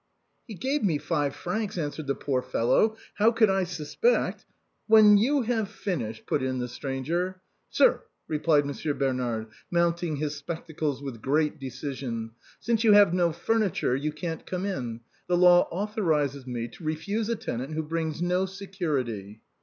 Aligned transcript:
"He 0.47 0.55
gave 0.55 0.83
me 0.83 0.97
five 0.97 1.35
francs 1.35 1.75
arnest" 1.75 1.83
answered 1.83 2.07
the 2.07 2.15
poor 2.15 2.41
fellow;" 2.41 2.97
how 3.19 3.31
could 3.31 3.51
I 3.51 3.65
suspect 3.65 4.47
—""When 4.87 5.15
you 5.15 5.43
have 5.43 5.69
finished," 5.69 6.25
put 6.25 6.41
in 6.41 6.57
the 6.57 6.67
stranger 6.67 7.39
—"Sir," 7.69 8.01
replied 8.27 8.65
Monsieur 8.65 8.95
Bernard, 8.95 9.49
mounting 9.69 10.15
his 10.15 10.33
spec 10.35 10.65
tacles 10.67 11.03
with 11.03 11.21
great 11.21 11.59
decision," 11.59 12.31
since 12.59 12.83
you 12.83 12.93
have 12.93 13.13
no 13.13 13.31
furniture, 13.31 13.95
you 13.95 14.11
can't 14.11 14.43
come 14.47 14.65
in. 14.65 15.01
The 15.27 15.37
law 15.37 15.67
authorizes 15.69 16.47
me 16.47 16.67
to 16.69 16.83
refuse 16.83 17.29
a 17.29 17.35
tenant 17.35 17.75
who 17.75 17.83
brings 17.83 18.23
no 18.23 18.47
security." 18.47 19.39